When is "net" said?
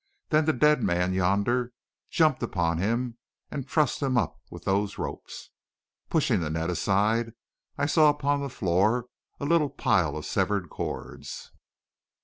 6.49-6.71